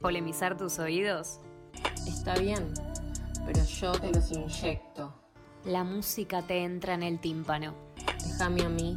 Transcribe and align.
polemizar 0.00 0.56
tus 0.56 0.78
oídos? 0.78 1.40
Está 2.06 2.34
bien, 2.34 2.72
pero 3.46 3.64
yo 3.64 3.92
te 3.92 4.12
los 4.12 4.30
inyecto. 4.30 5.14
La 5.64 5.84
música 5.84 6.42
te 6.42 6.62
entra 6.62 6.94
en 6.94 7.02
el 7.02 7.20
tímpano. 7.20 7.74
Déjame 8.24 8.62
a 8.62 8.68
mí 8.68 8.96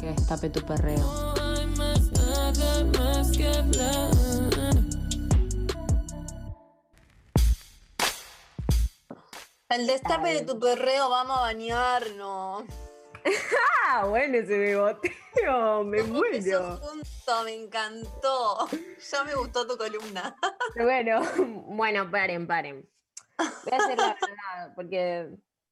que 0.00 0.06
destape 0.06 0.50
tu 0.50 0.60
perreo. 0.62 1.34
El 9.70 9.86
destape 9.86 10.34
de 10.34 10.42
tu 10.42 10.58
perreo, 10.58 11.10
vamos 11.10 11.38
a 11.38 11.40
bañarnos. 11.40 12.64
Ah, 13.90 14.04
bueno 14.04 14.36
ese 14.36 14.58
beboteo, 15.34 15.84
me 15.84 16.02
muero. 16.02 16.80
me 17.44 17.54
encantó. 17.54 18.68
Ya 19.10 19.24
me 19.24 19.34
gustó 19.34 19.66
tu 19.66 19.76
columna. 19.76 20.36
Bueno, 20.76 21.22
bueno, 21.66 22.10
paren, 22.10 22.46
paren. 22.46 22.88
Voy 23.38 23.72
a 23.72 23.76
hacer 23.76 23.96
la 23.96 24.16
verdad, 24.20 24.72
porque 24.74 25.30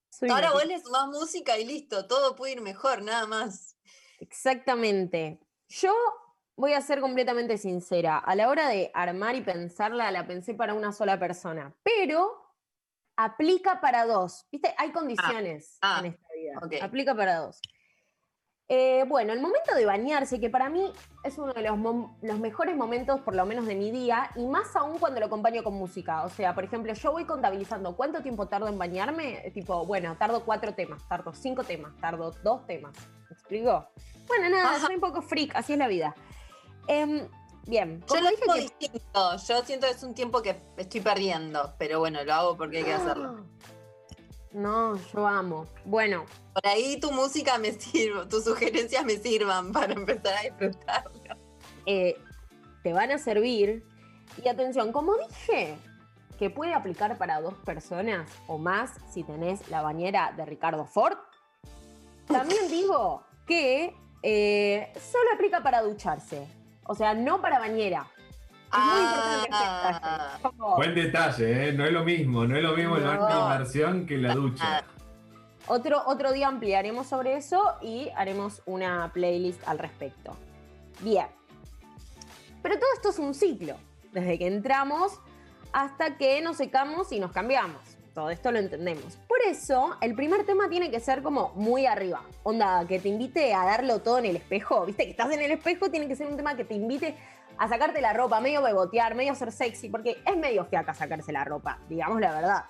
soy 0.08 0.30
Ahora 0.30 0.52
vos 0.52 0.64
le 0.64 0.80
sumás 0.80 1.08
música 1.08 1.58
y 1.58 1.64
listo, 1.64 2.06
todo 2.06 2.36
puede 2.36 2.52
ir 2.52 2.60
mejor, 2.60 3.02
nada 3.02 3.26
más. 3.26 3.76
Exactamente. 4.20 5.40
Yo 5.68 5.92
voy 6.56 6.72
a 6.72 6.80
ser 6.80 7.00
completamente 7.00 7.58
sincera. 7.58 8.18
A 8.18 8.34
la 8.36 8.48
hora 8.48 8.68
de 8.68 8.90
armar 8.94 9.34
y 9.34 9.42
pensarla, 9.42 10.10
la 10.10 10.26
pensé 10.26 10.54
para 10.54 10.74
una 10.74 10.92
sola 10.92 11.18
persona, 11.18 11.74
pero 11.82 12.46
aplica 13.16 13.80
para 13.80 14.06
dos. 14.06 14.46
¿Viste? 14.52 14.74
Hay 14.78 14.92
condiciones 14.92 15.78
ah, 15.82 16.00
en 16.00 16.06
esta 16.06 16.26
vida. 16.34 16.84
Aplica 16.84 17.14
para 17.14 17.38
dos. 17.38 17.60
Eh, 18.68 19.04
bueno, 19.06 19.32
el 19.32 19.40
momento 19.40 19.76
de 19.76 19.86
bañarse, 19.86 20.40
que 20.40 20.50
para 20.50 20.68
mí 20.68 20.92
es 21.22 21.38
uno 21.38 21.52
de 21.52 21.62
los, 21.62 22.40
mejores 22.40 22.76
momentos, 22.76 23.20
por 23.20 23.36
lo 23.36 23.46
menos 23.46 23.64
de 23.66 23.76
mi 23.76 23.92
día, 23.92 24.30
y 24.34 24.44
más 24.46 24.74
aún 24.74 24.98
cuando 24.98 25.20
lo 25.20 25.26
acompaño 25.26 25.62
con 25.62 25.74
música. 25.74 26.24
O 26.24 26.28
sea, 26.28 26.52
por 26.54 26.64
ejemplo, 26.64 26.92
yo 26.92 27.12
voy 27.12 27.24
contabilizando 27.26 27.94
cuánto 27.96 28.22
tiempo 28.22 28.48
tardo 28.48 28.66
en 28.66 28.76
bañarme. 28.76 29.52
Tipo, 29.54 29.86
bueno, 29.86 30.16
tardo 30.18 30.44
cuatro 30.44 30.74
temas, 30.74 31.06
tardo 31.08 31.32
cinco 31.32 31.62
temas, 31.62 31.92
tardo 32.00 32.32
dos 32.42 32.66
temas. 32.66 32.92
¿Me 33.30 33.34
explico? 33.34 33.86
Bueno, 34.26 34.48
nada, 34.48 34.70
Ajá. 34.70 34.86
soy 34.86 34.96
un 34.96 35.00
poco 35.00 35.22
freak, 35.22 35.54
así 35.54 35.74
es 35.74 35.78
la 35.78 35.86
vida. 35.86 36.16
Em, 36.88 37.28
bien, 37.68 38.02
Yo 38.08 38.20
lo 38.20 38.30
dije 38.30 38.42
que- 38.52 38.60
distinto. 38.62 39.36
Yo 39.46 39.62
siento 39.62 39.86
que 39.86 39.92
es 39.92 40.02
un 40.02 40.14
tiempo 40.14 40.42
que 40.42 40.60
estoy 40.76 41.00
perdiendo, 41.02 41.74
pero 41.78 42.00
bueno, 42.00 42.24
lo 42.24 42.34
hago 42.34 42.56
porque 42.56 42.78
hay 42.78 42.84
que 42.84 42.94
hacerlo. 42.94 43.45
No, 44.56 44.96
yo 45.12 45.26
amo. 45.26 45.66
Bueno, 45.84 46.24
Por 46.54 46.66
ahí 46.66 46.98
tu 46.98 47.12
música 47.12 47.58
me 47.58 47.72
sirve, 47.72 48.24
tus 48.24 48.44
sugerencias 48.44 49.04
me 49.04 49.18
sirvan 49.18 49.70
para 49.70 49.92
empezar 49.92 50.34
a 50.34 50.42
disfrutarlo. 50.44 51.10
eh, 51.84 52.16
te 52.82 52.94
van 52.94 53.12
a 53.12 53.18
servir. 53.18 53.84
Y 54.42 54.48
atención, 54.48 54.92
como 54.92 55.12
dije, 55.28 55.76
que 56.38 56.48
puede 56.48 56.72
aplicar 56.72 57.18
para 57.18 57.38
dos 57.42 57.52
personas 57.66 58.30
o 58.46 58.56
más 58.56 58.92
si 59.12 59.24
tenés 59.24 59.68
la 59.68 59.82
bañera 59.82 60.32
de 60.34 60.46
Ricardo 60.46 60.86
Ford, 60.86 61.18
también 62.26 62.68
digo 62.68 63.24
que 63.46 63.94
eh, 64.22 64.90
solo 65.12 65.26
aplica 65.34 65.62
para 65.62 65.82
ducharse. 65.82 66.46
O 66.84 66.94
sea, 66.94 67.12
no 67.12 67.42
para 67.42 67.58
bañera. 67.58 68.06
Es 68.78 68.84
muy 68.84 69.00
importante 69.02 69.48
Ah. 69.52 70.28
detalle. 70.38 70.42
Como- 70.42 70.76
Buen 70.76 70.94
detalle, 70.94 71.68
¿eh? 71.68 71.72
No 71.72 71.84
es 71.84 71.92
lo 71.92 72.04
mismo, 72.04 72.44
no 72.46 72.56
es 72.56 72.62
lo 72.62 72.76
mismo 72.76 72.96
el 72.96 73.04
No. 73.04 73.10
baño 73.10 73.26
de 73.26 73.40
inmersión 73.54 74.06
que 74.06 74.18
la 74.18 74.34
ducha. 74.34 74.84
Otro, 75.68 76.00
otro 76.06 76.30
día 76.32 76.46
ampliaremos 76.46 77.08
sobre 77.08 77.36
eso 77.36 77.74
y 77.82 78.08
haremos 78.14 78.62
una 78.66 79.10
playlist 79.12 79.66
al 79.66 79.80
respecto. 79.80 80.36
Bien. 81.00 81.26
Pero 82.62 82.76
todo 82.76 82.88
esto 82.94 83.10
es 83.10 83.18
un 83.18 83.34
ciclo. 83.34 83.74
Desde 84.12 84.38
que 84.38 84.46
entramos 84.46 85.18
hasta 85.72 86.16
que 86.18 86.40
nos 86.40 86.56
secamos 86.56 87.10
y 87.10 87.18
nos 87.18 87.32
cambiamos. 87.32 87.80
Todo 88.14 88.30
esto 88.30 88.50
lo 88.52 88.58
entendemos. 88.60 89.16
Por 89.28 89.38
eso, 89.42 89.96
el 90.00 90.14
primer 90.14 90.46
tema 90.46 90.68
tiene 90.70 90.90
que 90.90 91.00
ser 91.00 91.22
como 91.22 91.50
muy 91.56 91.84
arriba. 91.84 92.22
Onda, 92.44 92.86
que 92.86 92.98
te 93.00 93.08
invite 93.08 93.52
a 93.52 93.64
darlo 93.66 93.98
todo 94.00 94.18
en 94.18 94.26
el 94.26 94.36
espejo. 94.36 94.86
Viste 94.86 95.02
que 95.04 95.10
estás 95.10 95.30
en 95.32 95.42
el 95.42 95.50
espejo, 95.50 95.90
tiene 95.90 96.06
que 96.08 96.14
ser 96.16 96.28
un 96.28 96.36
tema 96.36 96.56
que 96.56 96.64
te 96.64 96.74
invite 96.74 97.16
a 97.58 97.68
sacarte 97.68 98.00
la 98.00 98.12
ropa, 98.12 98.40
medio 98.40 98.62
bebotear, 98.62 99.14
medio 99.14 99.34
ser 99.34 99.52
sexy, 99.52 99.88
porque 99.88 100.18
es 100.24 100.36
medio 100.36 100.64
fiaca 100.66 100.94
sacarse 100.94 101.32
la 101.32 101.44
ropa, 101.44 101.78
digamos 101.88 102.20
la 102.20 102.32
verdad. 102.32 102.64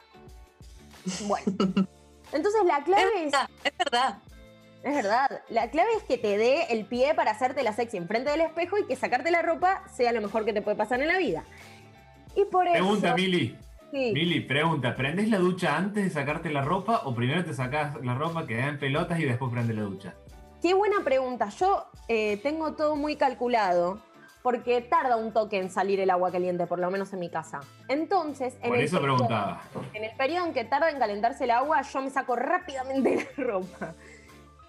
Bueno. 1.27 1.47
Entonces 2.33 2.61
la 2.67 2.83
clave 2.83 3.03
Es 3.15 3.27
es, 3.27 3.33
verdad, 3.33 3.49
es 3.65 3.79
verdad. 3.79 4.19
es 4.83 4.95
verdad, 4.95 5.43
la 5.49 5.71
clave 5.71 5.91
es 5.97 6.03
que 6.03 6.19
te 6.19 6.37
dé 6.37 6.65
el 6.71 6.85
pie 6.85 7.15
para 7.15 7.31
hacerte 7.31 7.63
la 7.63 7.73
sexy 7.73 7.97
enfrente 7.97 8.31
del 8.31 8.41
espejo 8.41 8.79
y 8.79 8.87
que 8.87 8.97
sacarte 8.97 9.31
la 9.31 9.43
ropa 9.43 9.85
sea 9.95 10.13
lo 10.13 10.21
mejor 10.21 10.45
que 10.45 10.53
te 10.53 10.63
puede 10.63 10.77
pasar 10.77 11.01
en 11.01 11.09
la 11.09 11.19
vida. 11.19 11.45
Y 12.35 12.45
por 12.47 12.69
Pregunta, 12.69 13.09
eso... 13.09 13.17
Mili. 13.17 13.57
sí. 13.93 14.13
Mili, 14.13 14.41
pregunta, 14.41 14.95
¿prendés 14.97 15.29
la 15.29 15.39
ducha 15.39 15.77
antes 15.77 16.05
de 16.05 16.11
sacarte 16.11 16.51
la 16.51 16.63
ropa 16.63 17.03
o 17.05 17.15
primero 17.15 17.45
te 17.45 17.55
sacás 17.55 17.95
la 18.05 18.15
ropa, 18.15 18.47
quedás 18.47 18.69
en 18.69 18.79
pelotas 18.79 19.19
y 19.21 19.25
después 19.25 19.51
prendes 19.53 19.77
la 19.77 19.83
ducha? 19.83 20.15
Qué 20.61 20.75
buena 20.75 20.97
pregunta. 21.05 21.49
Yo 21.51 21.87
eh, 22.09 22.39
tengo 22.43 22.73
todo 22.75 22.97
muy 22.97 23.17
calculado 23.17 24.01
porque 24.47 24.81
tarda 24.81 25.17
un 25.17 25.33
toque 25.33 25.59
en 25.59 25.71
salir 25.71 25.99
el 25.99 26.09
agua 26.09 26.31
caliente, 26.31 26.69
por 26.69 26.79
lo 26.79 26.89
menos 26.89 27.13
en 27.13 27.19
mi 27.19 27.29
casa. 27.29 27.63
Entonces, 27.89 28.55
en 28.63 28.69
Por 28.69 28.79
el 28.79 28.85
eso 28.85 29.01
periodo- 29.01 29.17
preguntaba. 29.27 29.61
En 29.93 30.05
el 30.05 30.17
periodo 30.17 30.47
en 30.47 30.53
que 30.53 30.65
tarda 30.65 30.89
en 30.89 31.01
calentarse 31.01 31.43
el 31.43 31.51
agua, 31.51 31.83
yo 31.83 32.01
me 32.01 32.11
saco 32.11 32.37
rápidamente 32.37 33.29
la 33.37 33.43
ropa. 33.45 33.95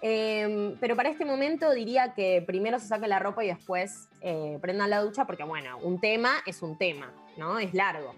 Eh, 0.02 0.74
pero 0.80 0.96
para 0.96 1.10
este 1.10 1.24
momento 1.24 1.70
diría 1.70 2.12
que 2.14 2.42
primero 2.44 2.80
se 2.80 2.88
saque 2.88 3.06
la 3.06 3.20
ropa 3.20 3.44
y 3.44 3.46
después 3.46 4.08
eh, 4.20 4.58
prendan 4.60 4.90
la 4.90 4.98
ducha, 5.00 5.26
porque 5.26 5.44
bueno, 5.44 5.78
un 5.78 6.00
tema 6.00 6.32
es 6.44 6.60
un 6.60 6.76
tema, 6.76 7.12
¿no? 7.36 7.60
Es 7.60 7.72
largo. 7.72 8.16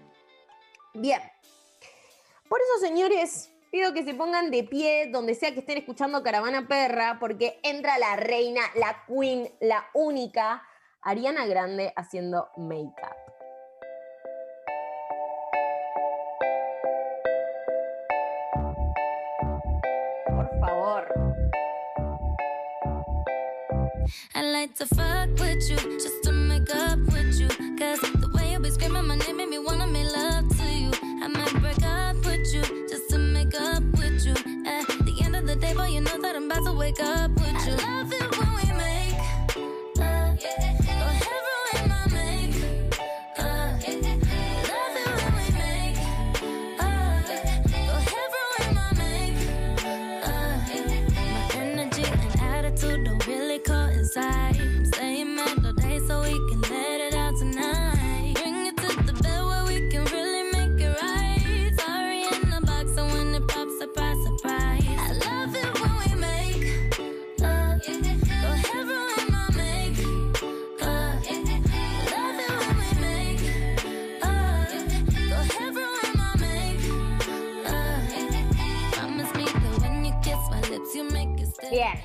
Bien. 0.95 1.21
Por 2.49 2.59
eso, 2.59 2.87
señores, 2.87 3.51
pido 3.69 3.93
que 3.93 4.03
se 4.03 4.15
pongan 4.15 4.49
de 4.49 4.63
pie 4.63 5.11
donde 5.11 5.35
sea 5.35 5.53
que 5.53 5.59
estén 5.59 5.77
escuchando 5.77 6.23
Caravana 6.23 6.67
Perra, 6.67 7.17
porque 7.19 7.59
entra 7.61 7.99
la 7.99 8.15
reina, 8.15 8.61
la 8.73 9.03
queen, 9.07 9.47
la 9.59 9.85
única, 9.93 10.63
Ariana 11.03 11.47
Grande 11.47 11.91
haciendo 11.95 12.49
make-up. 12.57 13.17
Por 20.27 20.47
favor. 20.59 21.07
I 24.35 24.43
like 24.43 24.75
to 24.75 24.85
fuck 24.85 25.29
with 25.39 25.69
you 25.69 25.77
just 25.97 26.23
to 26.23 26.31
make 26.31 26.69
up 26.75 26.99
with 27.11 27.39
you. 27.39 27.47
Cause 27.79 27.99
the 28.01 28.29
way 28.35 28.51
you 28.51 28.59
be 28.59 28.69
screaming 28.69 29.07
my 29.07 29.15
name 29.15 29.37
made 29.37 29.49
me 29.49 29.57
wanna 29.57 29.87
make 29.87 30.05
love 30.05 30.47
to 30.49 30.63
you. 30.63 30.91
I 31.23 31.27
might 31.27 31.53
break 31.61 31.81
up 31.83 32.15
with 32.17 32.53
you 32.53 32.61
just 32.87 33.09
to 33.09 33.17
make 33.17 33.55
up 33.59 33.81
with 33.97 34.23
you. 34.23 34.33
At 34.67 34.85
the 35.05 35.19
end 35.23 35.35
of 35.35 35.47
the 35.47 35.55
day, 35.55 35.73
boy, 35.73 35.87
you 35.87 36.01
know 36.01 36.21
that 36.21 36.35
I'm 36.35 36.45
about 36.45 36.65
to 36.65 36.73
wake 36.73 37.01
up 37.01 37.31
with 37.31 37.65
you. 37.65 37.73
I 37.73 38.03
love 38.03 38.13
it 38.13 38.20
coincide. 54.13 54.59
I'm 54.59 54.85
staying 54.85 55.35
mad 55.35 55.65
all 55.65 55.73
day 55.73 55.99
so 56.07 56.21
we 56.21 56.31
can 56.49 56.61
let 56.61 57.01
it 57.01 57.13
out 57.13 57.37
tonight. 57.37 58.33
Bring 58.35 58.65
it 58.67 58.77
to 58.77 58.87
the 59.03 59.13
bed 59.13 59.45
where 59.45 59.65
we 59.65 59.89
can 59.89 60.05
really 60.05 60.51
make 60.51 60.81
it 60.81 61.01
right. 61.01 61.71
Sorry 61.79 62.23
in 62.23 62.49
the 62.49 62.61
box, 62.65 62.93
so 62.95 63.05
when 63.05 63.35
it 63.35 63.47
pops, 63.47 63.77
surprise, 63.79 64.17
surprise. 64.23 64.83
I 64.87 65.13
love 65.13 65.55
it 65.55 65.81
when 65.81 65.93
we 66.01 66.15
make 66.19 66.63
love. 67.39 67.81
Go 67.85 68.47
ahead, 68.51 68.87
ruin 68.87 69.31
my 69.31 69.49
make 69.55 69.97
love. 70.81 71.25
Love 72.11 72.39
it 72.39 72.49
when 72.59 72.75
we 72.79 72.89
make 73.01 73.43
love. 74.23 74.67
Go 75.29 75.35
ahead, 75.35 75.75
ruin 75.75 76.13
my 76.17 76.35
make 76.39 76.83
love. 77.65 78.03
Promise 78.93 79.31
me 79.35 79.45
that 79.45 79.81
when 79.81 80.05
you 80.05 80.13
kiss 80.23 80.41
my 80.49 80.61
lips, 80.69 80.95
you 80.95 81.03
make 81.09 81.39
it 81.39 81.53
stay. 81.53 81.69
Bien, 81.69 81.97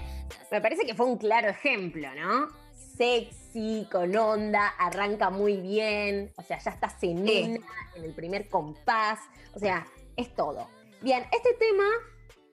me 0.51 0.61
parece 0.61 0.85
que 0.87 0.95
fue 0.95 1.07
un 1.07 1.19
claro 1.19 1.49
ejemplo, 1.49 2.09
¿no? 2.15 2.49
Sexy, 2.97 3.87
con 3.91 4.17
onda, 4.17 4.69
arranca 4.79 5.31
muy 5.31 5.57
bien, 5.57 6.33
o 6.37 6.43
sea, 6.43 6.59
ya 6.59 6.71
está 6.71 6.89
cenena 6.89 7.61
en 7.95 8.05
el 8.05 8.13
primer 8.15 8.49
compás, 8.49 9.19
o 9.55 9.59
sea, 9.59 9.87
es 10.17 10.35
todo. 10.35 10.69
Bien, 11.03 11.25
este 11.33 11.53
tema 11.55 11.85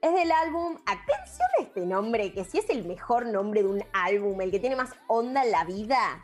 es 0.01 0.13
del 0.13 0.31
álbum, 0.31 0.77
atención 0.85 1.47
a 1.59 1.63
este 1.63 1.85
nombre, 1.85 2.33
que 2.33 2.43
si 2.43 2.57
es 2.59 2.69
el 2.69 2.85
mejor 2.85 3.25
nombre 3.25 3.63
de 3.63 3.69
un 3.69 3.83
álbum, 3.93 4.41
el 4.41 4.51
que 4.51 4.59
tiene 4.59 4.75
más 4.75 4.91
onda 5.07 5.43
en 5.43 5.51
la 5.51 5.63
vida, 5.63 6.21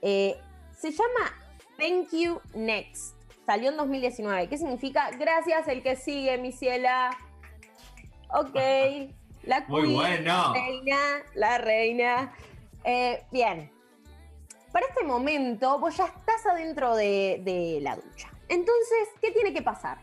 eh, 0.00 0.40
se 0.78 0.90
llama 0.90 1.34
Thank 1.76 2.10
You 2.12 2.40
Next. 2.54 3.16
Salió 3.44 3.70
en 3.70 3.76
2019. 3.76 4.48
¿Qué 4.48 4.58
significa? 4.58 5.10
Gracias, 5.18 5.68
el 5.68 5.82
que 5.82 5.96
sigue, 5.96 6.38
mi 6.38 6.52
ciela. 6.52 7.10
Ok. 8.30 8.56
La 9.48 9.64
Muy 9.66 9.82
queen, 9.82 9.94
bueno. 9.94 10.52
reina, 10.52 10.98
la 11.34 11.56
reina. 11.58 12.34
Eh, 12.84 13.24
bien. 13.32 13.72
para 14.72 14.86
este 14.86 15.02
momento 15.04 15.78
vos 15.78 15.96
ya 15.96 16.04
estás 16.04 16.44
adentro 16.46 16.94
de, 16.94 17.40
de 17.44 17.80
la 17.80 17.96
ducha. 17.96 18.30
Entonces, 18.48 19.08
¿qué 19.22 19.30
tiene 19.32 19.52
que 19.54 19.62
pasar? 19.62 19.98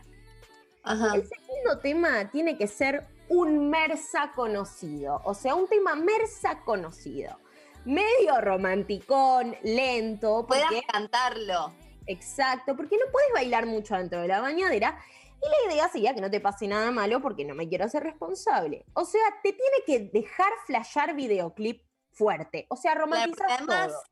Ajá. 0.82 1.14
El 1.14 1.26
segundo 1.28 1.78
tema 1.80 2.28
tiene 2.30 2.58
que 2.58 2.66
ser 2.66 3.06
un 3.28 3.70
mersa 3.70 4.32
conocido, 4.34 5.20
o 5.24 5.32
sea, 5.34 5.54
un 5.54 5.68
tema 5.68 5.94
mersa 5.94 6.60
conocido. 6.64 7.38
Medio 7.84 8.40
romanticón, 8.40 9.56
lento, 9.62 10.44
Puedas 10.46 10.70
cantarlo. 10.92 11.72
exacto, 12.06 12.76
porque 12.76 12.96
no 12.98 13.04
puedes 13.12 13.32
bailar 13.32 13.66
mucho 13.66 13.96
dentro 13.96 14.20
de 14.22 14.28
la 14.28 14.40
bañadera. 14.40 14.98
Y 15.42 15.66
la 15.68 15.72
idea 15.72 15.88
sería 15.88 16.14
que 16.14 16.20
no 16.20 16.30
te 16.30 16.40
pase 16.40 16.66
nada 16.66 16.90
malo 16.90 17.20
porque 17.20 17.44
no 17.44 17.54
me 17.54 17.68
quiero 17.68 17.84
hacer 17.84 18.02
responsable. 18.02 18.84
O 18.94 19.04
sea, 19.04 19.22
te 19.42 19.52
tiene 19.52 19.78
que 19.86 20.18
dejar 20.18 20.52
flashear 20.66 21.14
videoclip 21.14 21.82
fuerte. 22.10 22.66
O 22.70 22.76
sea, 22.76 22.94
romantizar 22.94 23.50
Además, 23.50 23.88
todo. 23.88 24.02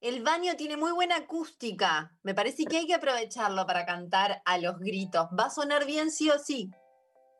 el 0.00 0.22
baño 0.22 0.56
tiene 0.56 0.76
muy 0.76 0.92
buena 0.92 1.16
acústica. 1.16 2.12
Me 2.22 2.34
parece 2.34 2.64
que 2.64 2.78
hay 2.78 2.86
que 2.86 2.94
aprovecharlo 2.94 3.66
para 3.66 3.86
cantar 3.86 4.42
a 4.44 4.58
los 4.58 4.78
gritos. 4.78 5.28
Va 5.38 5.44
a 5.44 5.50
sonar 5.50 5.86
bien 5.86 6.10
sí 6.10 6.28
o 6.30 6.38
sí. 6.38 6.70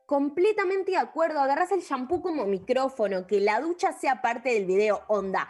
Completamente 0.05 0.91
de 0.91 0.97
acuerdo, 0.97 1.39
agarras 1.39 1.71
el 1.71 1.81
shampoo 1.81 2.21
como 2.21 2.45
micrófono, 2.45 3.27
que 3.27 3.39
la 3.39 3.61
ducha 3.61 3.93
sea 3.93 4.23
parte 4.23 4.53
del 4.53 4.65
video, 4.65 5.03
onda. 5.07 5.47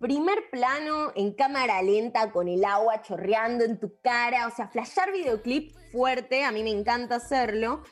Primer 0.00 0.48
plano 0.50 1.10
en 1.16 1.32
cámara 1.32 1.82
lenta 1.82 2.30
con 2.30 2.46
el 2.46 2.64
agua 2.64 3.02
chorreando 3.02 3.64
en 3.64 3.80
tu 3.80 3.98
cara, 4.00 4.46
o 4.46 4.50
sea, 4.54 4.68
flashar 4.68 5.10
videoclip 5.10 5.74
fuerte, 5.90 6.44
a 6.44 6.52
mí 6.52 6.62
me 6.62 6.70
encanta 6.70 7.16
hacerlo. 7.16 7.82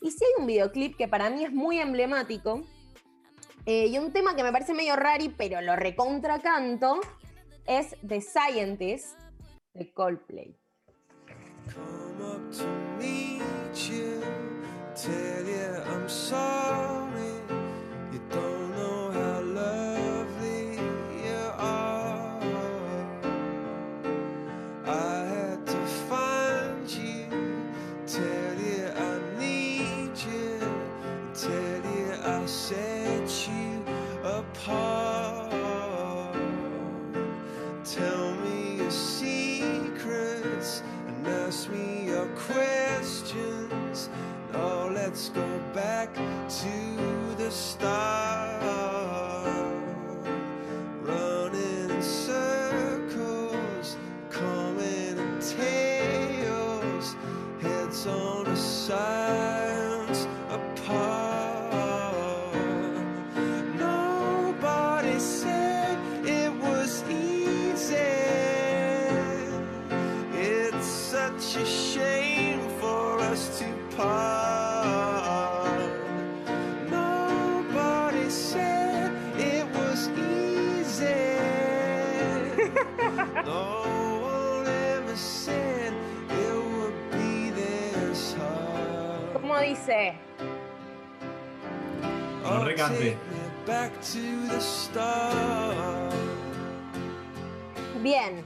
Y 0.00 0.12
si 0.12 0.24
hay 0.24 0.30
un 0.38 0.46
videoclip 0.46 0.96
que 0.96 1.08
para 1.08 1.28
mí 1.28 1.44
es 1.44 1.52
muy 1.52 1.80
emblemático, 1.80 2.62
eh, 3.64 3.86
y 3.88 3.98
un 3.98 4.12
tema 4.12 4.36
que 4.36 4.44
me 4.44 4.52
parece 4.52 4.74
medio 4.74 4.94
rari, 4.94 5.28
pero 5.28 5.60
lo 5.60 5.74
recontra 5.74 6.38
canto, 6.38 7.00
es 7.66 7.96
The 8.06 8.20
Scientist 8.20 9.18
de 9.74 9.92
Coldplay. 9.92 10.56
Come 11.74 12.22
up 12.22 12.56
to 12.56 12.64
meet 12.96 13.42
you, 13.74 14.20
tell 14.94 15.44
you 15.44 15.82
I'm 15.92 16.08
sorry. 16.08 17.45
Hard. 89.56 89.64
¿Cómo 89.64 89.68
dice? 89.68 90.14
No 92.42 92.64
recante. 92.64 93.16
Bien. 98.02 98.44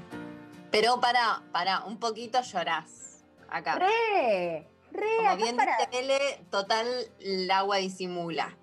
Pero 0.71 1.01
para, 1.01 1.43
para, 1.53 1.85
un 1.85 1.99
poquito 1.99 2.41
llorás. 2.41 3.25
Acá. 3.49 3.75
Re, 3.75 4.69
re, 4.93 5.17
Como 5.17 5.29
acá 5.29 5.37
bien 5.37 5.57
para- 5.57 5.77
dice 5.77 5.89
Mele, 5.91 6.45
total, 6.51 6.87
el 7.19 7.51
agua 7.51 7.79
disimula. 7.79 8.57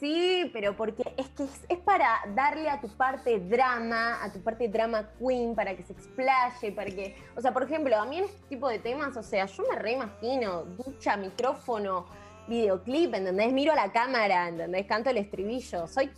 Sí, 0.00 0.48
pero 0.54 0.74
porque 0.74 1.02
es 1.18 1.28
que 1.28 1.44
es, 1.44 1.64
es 1.68 1.78
para 1.78 2.20
darle 2.34 2.70
a 2.70 2.80
tu 2.80 2.88
parte 2.88 3.38
drama, 3.38 4.24
a 4.24 4.32
tu 4.32 4.40
parte 4.40 4.66
drama 4.66 5.10
queen, 5.18 5.54
para 5.54 5.76
que 5.76 5.82
se 5.82 5.92
explaye, 5.92 6.72
para 6.72 6.90
que. 6.90 7.14
O 7.36 7.40
sea, 7.42 7.52
por 7.52 7.64
ejemplo, 7.64 7.94
a 7.94 8.06
mí 8.06 8.16
en 8.16 8.24
este 8.24 8.42
tipo 8.48 8.66
de 8.66 8.78
temas, 8.78 9.14
o 9.18 9.22
sea, 9.22 9.44
yo 9.44 9.62
me 9.68 9.76
reimagino, 9.76 10.64
ducha, 10.64 11.18
micrófono, 11.18 12.06
videoclip, 12.48 13.12
¿entendés? 13.12 13.52
Miro 13.52 13.74
a 13.74 13.76
la 13.76 13.92
cámara, 13.92 14.48
¿entendés? 14.48 14.86
Canto 14.86 15.10
el 15.10 15.18
estribillo. 15.18 15.86
Soy 15.86 16.10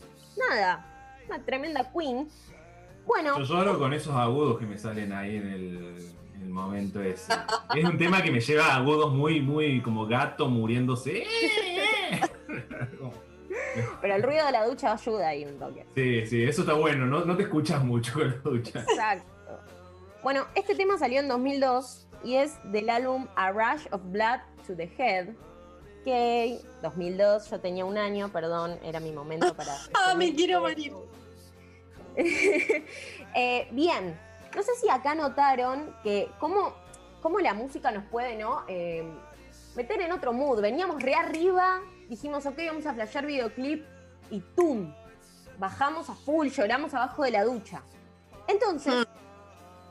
nada, 0.49 0.87
una 1.26 1.44
tremenda 1.44 1.90
queen. 1.93 2.28
Bueno, 3.05 3.37
Yo 3.40 3.44
lloro 3.44 3.81
con 3.81 3.93
esos 3.93 4.14
agudos 4.14 4.61
que 4.61 4.67
me 4.67 4.78
salen 4.78 5.12
ahí 5.12 5.38
en 5.38 5.49
el, 5.49 6.12
el 6.40 6.49
momento 6.49 7.02
ese. 7.02 7.32
Es 7.75 7.85
un 7.85 7.99
tema 7.99 8.23
que 8.23 8.31
me 8.31 8.38
lleva 8.38 8.67
a 8.67 8.76
agudos 8.76 9.12
muy, 9.12 9.40
muy 9.40 9.82
como 9.82 10.06
gato 10.06 10.49
muriéndose. 10.49 11.25
pero 14.00 14.14
el 14.14 14.22
ruido 14.22 14.46
de 14.46 14.52
la 14.52 14.66
ducha 14.66 14.92
ayuda 14.92 15.28
ahí 15.28 15.44
un 15.44 15.58
toque. 15.58 15.86
Sí, 15.94 16.26
sí, 16.26 16.44
eso 16.44 16.62
está 16.62 16.74
bueno, 16.74 17.06
no, 17.06 17.24
no 17.24 17.36
te 17.36 17.44
escuchas 17.44 17.84
mucho 17.84 18.14
con 18.14 18.30
la 18.30 18.36
ducha. 18.36 18.80
Exacto. 18.80 19.26
Bueno, 20.22 20.46
este 20.54 20.74
tema 20.74 20.98
salió 20.98 21.20
en 21.20 21.28
2002 21.28 22.06
y 22.24 22.36
es 22.36 22.58
del 22.64 22.90
álbum 22.90 23.26
A 23.34 23.50
Rush 23.50 23.86
of 23.90 24.00
Blood 24.04 24.40
to 24.66 24.76
the 24.76 24.90
Head, 24.96 25.30
que 26.04 26.60
2002, 26.82 27.50
yo 27.50 27.60
tenía 27.60 27.84
un 27.84 27.98
año, 27.98 28.30
perdón, 28.30 28.78
era 28.82 29.00
mi 29.00 29.12
momento 29.12 29.54
para... 29.56 29.76
Ah, 29.94 30.14
me 30.14 30.34
quiero 30.34 30.60
morir. 30.60 30.92
Eh, 33.34 33.66
bien, 33.70 34.14
no 34.54 34.62
sé 34.62 34.72
si 34.78 34.86
acá 34.90 35.14
notaron 35.14 35.96
que 36.02 36.28
cómo, 36.38 36.75
cómo 37.22 37.40
la 37.40 37.54
música 37.54 37.90
nos 37.90 38.04
puede, 38.04 38.36
¿no? 38.36 38.62
Eh, 38.68 39.02
meter 39.75 40.02
en 40.02 40.12
otro 40.12 40.35
mood. 40.35 40.61
Veníamos 40.61 41.02
re 41.02 41.14
arriba, 41.14 41.80
dijimos, 42.12 42.45
ok, 42.45 42.59
vamos 42.66 42.85
a 42.85 42.92
flashear 42.92 43.25
videoclip 43.25 43.87
y 44.31 44.40
¡tum! 44.54 44.92
Bajamos 45.59 46.11
a 46.11 46.14
full, 46.14 46.49
lloramos 46.49 46.92
abajo 46.92 47.23
de 47.23 47.31
la 47.31 47.42
ducha. 47.42 47.83
Entonces, 48.49 49.07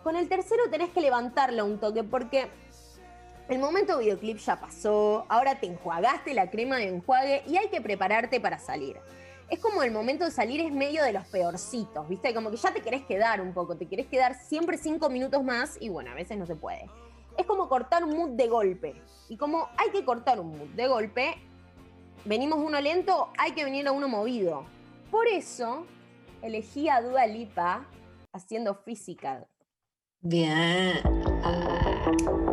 con 0.04 0.16
el 0.16 0.30
tercero 0.30 0.70
tenés 0.70 0.92
que 0.92 1.02
levantarlo 1.02 1.66
un 1.66 1.80
toque 1.80 2.04
porque 2.04 2.48
el 3.50 3.58
momento 3.58 3.98
videoclip 3.98 4.38
ya 4.38 4.60
pasó, 4.60 5.26
ahora 5.30 5.60
te 5.60 5.66
enjuagaste 5.66 6.36
la 6.36 6.52
crema 6.52 6.78
de 6.78 6.90
enjuague 6.90 7.44
y 7.48 7.58
hay 7.58 7.70
que 7.70 7.82
prepararte 7.82 8.40
para 8.40 8.60
salir. 8.60 8.98
Es 9.50 9.58
como 9.58 9.82
el 9.82 9.92
momento 9.92 10.24
de 10.24 10.30
salir 10.30 10.62
es 10.62 10.72
medio 10.72 11.04
de 11.04 11.14
los 11.14 11.26
peorcitos, 11.26 12.08
¿viste? 12.08 12.36
Como 12.36 12.52
que 12.52 12.58
ya 12.58 12.72
te 12.72 12.82
querés 12.82 13.04
quedar 13.06 13.42
un 13.42 13.52
poco, 13.52 13.78
te 13.78 13.88
querés 13.88 14.06
quedar 14.06 14.36
siempre 14.36 14.78
cinco 14.78 15.10
minutos 15.10 15.44
más 15.44 15.76
y 15.82 15.90
bueno, 15.90 16.12
a 16.12 16.14
veces 16.14 16.38
no 16.38 16.46
se 16.46 16.56
puede. 16.56 16.88
Es 17.36 17.48
como 17.48 17.68
cortar 17.68 18.04
un 18.04 18.16
mood 18.16 18.30
de 18.38 18.48
golpe. 18.48 19.02
Y 19.28 19.38
como 19.38 19.70
hay 19.78 19.90
que 19.90 20.06
cortar 20.06 20.40
un 20.40 20.56
mood 20.56 20.70
de 20.76 20.88
golpe, 20.88 21.51
venimos 22.26 22.60
uno 22.60 22.80
lento, 22.82 23.30
hay 23.38 23.52
que 23.54 23.64
venir 23.64 23.88
a 23.88 23.92
uno 23.92 24.08
movido. 24.08 24.66
Por 25.10 25.28
eso 25.28 25.86
elegí 26.42 26.90
a 26.90 27.02
Dua 27.02 27.26
Lipa 27.28 27.86
haciendo 28.34 28.76
Physical. 28.76 29.48
Bien. 30.22 31.02
to 32.18 32.51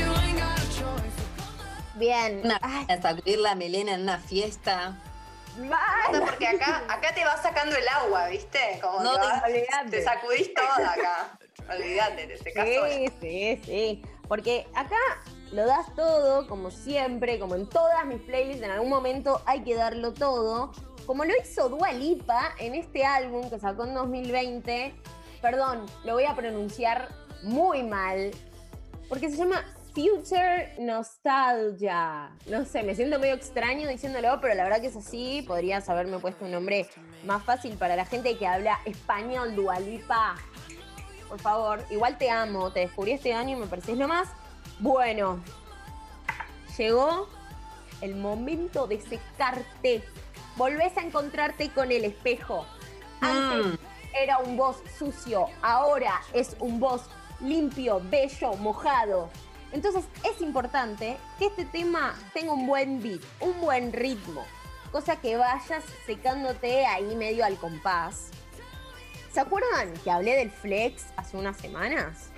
you 0.00 0.10
ain't 0.24 0.38
got 0.38 0.58
a 0.58 0.66
choice. 0.72 1.14
So 1.16 1.24
come 1.36 1.60
on. 1.60 1.98
Bien. 1.98 2.40
Una 2.44 2.58
Ay, 2.62 2.86
a 2.88 3.00
sacudir 3.02 3.38
la 3.40 3.54
melena 3.54 3.94
en 3.94 4.02
una 4.02 4.18
fiesta. 4.18 4.96
Mal. 5.58 6.12
No, 6.12 6.20
porque 6.20 6.46
acá, 6.48 6.82
acá 6.88 7.14
te 7.14 7.24
va 7.24 7.36
sacando 7.40 7.76
el 7.76 7.86
agua, 7.88 8.28
¿viste? 8.28 8.78
Como 8.82 9.00
No 9.00 9.14
te 9.14 9.18
vas- 9.20 9.42
te 9.90 10.02
sacudís 10.02 10.52
toda 10.54 10.92
acá. 10.92 11.38
Olvídate, 11.70 12.26
te 12.26 12.38
secás 12.38 12.68
sola. 12.74 12.88
Sí, 12.88 13.06
sí, 13.20 13.60
sí. 13.64 14.02
Porque 14.28 14.66
acá 14.74 14.96
lo 15.52 15.66
das 15.66 15.94
todo, 15.94 16.46
como 16.48 16.70
siempre, 16.70 17.38
como 17.38 17.54
en 17.54 17.68
todas 17.68 18.04
mis 18.06 18.20
playlists, 18.22 18.62
en 18.62 18.70
algún 18.70 18.88
momento 18.88 19.42
hay 19.46 19.62
que 19.62 19.74
darlo 19.74 20.12
todo. 20.14 20.72
Como 21.06 21.24
lo 21.24 21.32
hizo 21.36 21.68
Dua 21.68 21.92
Lipa 21.92 22.54
en 22.58 22.74
este 22.74 23.04
álbum 23.04 23.50
que 23.50 23.58
sacó 23.58 23.84
en 23.84 23.94
2020. 23.94 24.94
Perdón, 25.40 25.86
lo 26.04 26.14
voy 26.14 26.24
a 26.24 26.34
pronunciar 26.34 27.08
muy 27.42 27.82
mal. 27.82 28.30
Porque 29.08 29.28
se 29.28 29.36
llama 29.36 29.64
Future 29.94 30.74
Nostalgia. 30.78 32.30
No 32.46 32.64
sé, 32.64 32.82
me 32.82 32.94
siento 32.94 33.18
medio 33.18 33.34
extraño 33.34 33.88
diciéndolo, 33.88 34.40
pero 34.40 34.54
la 34.54 34.64
verdad 34.64 34.80
que 34.80 34.86
es 34.86 34.96
así. 34.96 35.44
Podrías 35.46 35.88
haberme 35.88 36.18
puesto 36.18 36.44
un 36.44 36.52
nombre 36.52 36.88
más 37.24 37.42
fácil 37.44 37.76
para 37.76 37.96
la 37.96 38.04
gente 38.04 38.36
que 38.36 38.46
habla 38.46 38.78
español, 38.86 39.54
Dua 39.54 39.78
Lipa 39.80 40.36
por 41.32 41.40
favor. 41.40 41.82
Igual 41.88 42.18
te 42.18 42.28
amo, 42.28 42.70
te 42.72 42.80
descubrí 42.80 43.12
este 43.12 43.32
año 43.32 43.56
y 43.56 43.60
me 43.60 43.66
pareces 43.66 43.96
lo 43.96 44.06
más. 44.06 44.28
Bueno, 44.80 45.42
llegó 46.76 47.26
el 48.02 48.16
momento 48.16 48.86
de 48.86 49.00
secarte. 49.00 50.04
Volvés 50.56 50.94
a 50.98 51.00
encontrarte 51.00 51.70
con 51.70 51.90
el 51.90 52.04
espejo. 52.04 52.66
Antes 53.22 53.80
era 54.20 54.40
un 54.40 54.58
voz 54.58 54.82
sucio, 54.98 55.46
ahora 55.62 56.20
es 56.34 56.54
un 56.60 56.78
voz 56.78 57.08
limpio, 57.40 58.02
bello, 58.10 58.52
mojado. 58.56 59.30
Entonces 59.72 60.04
es 60.24 60.40
importante 60.40 61.16
que 61.38 61.46
este 61.46 61.64
tema 61.64 62.14
tenga 62.34 62.52
un 62.52 62.66
buen 62.66 63.02
beat, 63.02 63.22
un 63.40 63.58
buen 63.60 63.92
ritmo, 63.92 64.44
cosa 64.90 65.16
que 65.16 65.36
vayas 65.36 65.82
secándote 66.06 66.84
ahí 66.84 67.16
medio 67.16 67.44
al 67.44 67.56
compás. 67.56 68.30
¿Se 69.32 69.40
acuerdan 69.40 69.94
que 70.04 70.10
hablé 70.10 70.36
del 70.36 70.50
flex 70.50 71.06
hace 71.16 71.38
unas 71.38 71.56
semanas? 71.56 72.28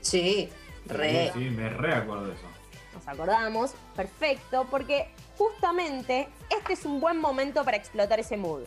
Sí, 0.00 0.48
re. 0.86 1.32
Sí, 1.34 1.50
me 1.50 1.68
reacuerdo 1.68 2.28
de 2.28 2.34
eso. 2.34 2.46
Nos 2.94 3.08
acordamos, 3.08 3.74
perfecto, 3.96 4.66
porque 4.70 5.10
justamente 5.36 6.28
este 6.56 6.74
es 6.74 6.84
un 6.84 7.00
buen 7.00 7.18
momento 7.18 7.64
para 7.64 7.76
explotar 7.76 8.20
ese 8.20 8.36
mood. 8.36 8.62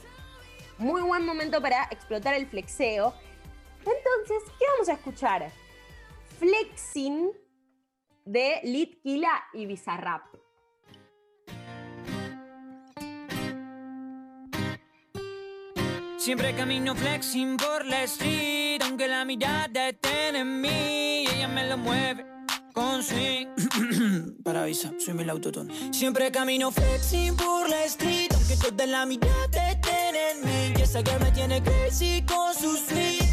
Muy 0.77 1.01
buen 1.01 1.25
momento 1.25 1.61
para 1.61 1.85
explotar 1.91 2.33
el 2.33 2.45
flexeo. 2.47 3.13
Entonces, 3.79 4.51
¿qué 4.59 4.65
vamos 4.73 4.89
a 4.89 4.93
escuchar? 4.93 5.49
Flexing 6.39 7.31
de 8.25 8.59
Litkila 8.63 9.43
y 9.53 9.65
Bizarrap. 9.65 10.23
Siempre 16.17 16.53
camino 16.53 16.93
flexing 16.93 17.57
por 17.57 17.83
la 17.83 18.03
street, 18.03 18.83
aunque 18.83 19.07
la 19.07 19.25
mirada 19.25 19.89
esté 19.89 20.29
en 20.37 20.61
mí, 20.61 21.25
ella 21.27 21.47
me 21.47 21.67
lo 21.67 21.77
mueve 21.77 22.23
con 22.73 23.01
swing. 23.01 23.47
Para 24.43 24.61
avisa, 24.61 24.91
soy 24.99 25.19
el 25.19 25.29
autotune. 25.31 25.91
Siempre 25.91 26.31
camino 26.31 26.71
flexing 26.71 27.35
por 27.35 27.67
la 27.67 27.85
street, 27.85 28.29
aunque 28.35 28.55
toda 28.55 28.85
la 28.85 29.07
mirada 29.07 29.71
estén 29.71 30.15
en 30.15 30.45
mí, 30.45 30.73
y 30.77 30.81
esa 30.83 30.99
girl 30.99 31.19
me 31.21 31.31
tiene 31.31 31.61
crazy 31.63 32.23
con 32.27 32.53
sus 32.53 32.79
swing. 32.81 33.30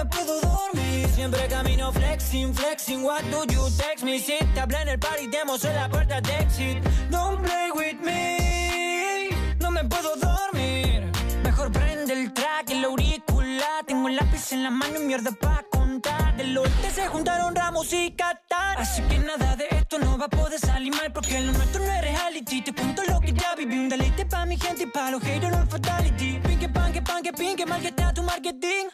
No 0.00 0.06
me 0.06 0.10
puedo 0.16 0.40
dormir. 0.40 1.08
Siempre 1.14 1.46
camino 1.48 1.92
flexing, 1.92 2.54
flexing. 2.54 3.04
What 3.04 3.22
do 3.24 3.44
you 3.52 3.68
text 3.76 4.02
me? 4.02 4.18
Si 4.18 4.38
te 4.54 4.60
hablé 4.60 4.80
en 4.80 4.88
el 4.88 4.98
party, 4.98 5.28
te 5.28 5.44
mostré 5.44 5.74
la 5.74 5.90
puerta 5.90 6.22
de 6.22 6.36
exit. 6.38 6.82
Don't 7.10 7.42
play 7.42 7.70
with 7.70 8.00
me. 8.02 9.28
No 9.58 9.70
me 9.70 9.84
puedo 9.84 10.16
dormir. 10.16 11.12
Mejor 11.44 11.70
prende 11.70 12.14
el 12.14 12.32
track, 12.32 12.70
el 12.70 12.82
auricular. 12.82 13.84
Tengo 13.86 14.08
el 14.08 14.16
lápiz 14.16 14.52
en 14.52 14.62
la 14.62 14.70
mano 14.70 15.00
y 15.00 15.04
mierda 15.04 15.32
pa' 15.32 15.64
contar. 15.70 16.34
Del 16.34 16.56
oeste 16.56 16.90
se 16.90 17.06
juntaron 17.06 17.54
Ramos 17.54 17.92
y 17.92 18.12
Qatar. 18.12 18.80
Así 18.80 19.02
que 19.02 19.18
nada 19.18 19.54
de 19.54 19.68
esto 19.70 19.98
no 19.98 20.16
va 20.16 20.24
a 20.24 20.30
poder 20.30 20.58
salir 20.58 20.94
mal. 20.94 21.12
Porque 21.12 21.38
lo 21.40 21.52
nuestro 21.52 21.84
no 21.84 21.92
es 21.92 22.00
reality. 22.00 22.62
Te 22.62 22.72
cuento 22.72 23.02
lo 23.06 23.20
que 23.20 23.34
ya 23.34 23.54
viví. 23.54 23.78
Un 23.78 23.90
deleite 23.90 24.24
pa' 24.24 24.46
mi 24.46 24.56
gente 24.56 24.84
y 24.84 24.86
pa' 24.86 25.10
los 25.10 25.22
haters, 25.22 25.54
no 25.54 25.66
fatality. 25.66 26.40
Pinque, 26.40 26.70
panque, 26.70 27.02
panque, 27.02 27.34
pinque, 27.34 27.66
mal 27.66 27.82
que 27.82 27.88
está 27.88 28.14
tu 28.14 28.22
marketing. 28.22 28.86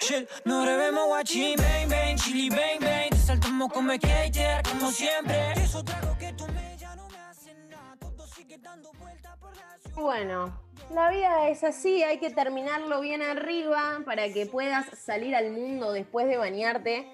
Shit, 0.00 0.28
no 0.44 0.64
debemos 0.64 1.08
watching. 1.08 1.56
Bang, 1.56 1.88
bang, 1.88 2.16
chili, 2.16 2.50
bang, 2.50 2.80
bang. 2.80 3.10
Te 3.10 3.16
saltamos 3.16 3.72
como 3.72 3.92
skater, 3.94 4.62
como 4.62 4.90
siempre. 4.90 5.52
Eso 5.52 5.84
trago 5.84 6.16
que 6.18 6.32
tomé 6.32 6.76
ya 6.78 6.94
no 6.96 7.08
me 7.08 7.18
hace 7.18 7.54
nada. 7.68 7.96
Todo 7.98 8.26
sigue 8.26 8.58
dando 8.58 8.92
vueltas 8.92 9.36
por 9.38 9.56
la 9.56 9.78
ciudad. 9.78 10.00
Bueno, 10.00 10.60
la 10.90 11.10
vida 11.10 11.48
es 11.48 11.64
así, 11.64 12.02
hay 12.02 12.18
que 12.18 12.30
terminarlo 12.30 13.00
bien 13.00 13.22
arriba 13.22 14.00
para 14.04 14.32
que 14.32 14.46
puedas 14.46 14.86
salir 14.98 15.34
al 15.34 15.50
mundo 15.50 15.92
después 15.92 16.26
de 16.26 16.36
bañarte. 16.36 17.08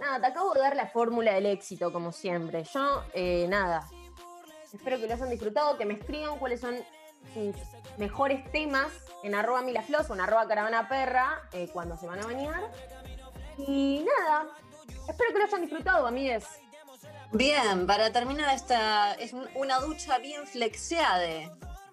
Nada, 0.00 0.20
te 0.20 0.26
acabo 0.26 0.52
de 0.54 0.60
dar 0.60 0.74
la 0.74 0.86
fórmula 0.86 1.34
del 1.34 1.46
éxito, 1.46 1.92
como 1.92 2.10
siempre. 2.10 2.64
Yo, 2.64 3.04
eh, 3.14 3.46
nada, 3.48 3.88
espero 4.72 4.98
que 4.98 5.06
lo 5.06 5.14
hayan 5.14 5.30
disfrutado, 5.30 5.78
que 5.78 5.84
me 5.84 5.94
escriban 5.94 6.38
cuáles 6.38 6.60
son 6.60 6.74
sus 7.34 7.54
mejores 7.98 8.50
temas 8.52 8.88
en 9.22 9.34
arroba 9.34 9.62
milaflos 9.62 10.08
o 10.10 10.14
en 10.14 10.20
arroba 10.20 10.46
caravana 10.48 10.88
perra 10.88 11.42
eh, 11.52 11.68
cuando 11.72 11.96
se 11.96 12.06
van 12.06 12.20
a 12.20 12.26
bañar. 12.26 12.70
Y 13.58 14.04
nada, 14.04 14.46
espero 15.08 15.32
que 15.32 15.38
lo 15.38 15.44
hayan 15.44 15.60
disfrutado, 15.62 16.06
amigues. 16.06 16.44
Bien, 17.32 17.86
para 17.86 18.12
terminar 18.12 18.54
esta 18.54 19.14
es 19.14 19.32
un- 19.32 19.48
una 19.54 19.78
ducha 19.80 20.18
bien 20.18 20.46
flexeada. 20.46 21.50